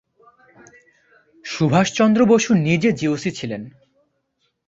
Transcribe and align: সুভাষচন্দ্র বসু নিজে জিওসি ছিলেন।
সুভাষচন্দ্র 1.45 2.21
বসু 2.25 2.51
নিজে 2.61 2.89
জিওসি 2.91 3.31
ছিলেন। 3.31 3.61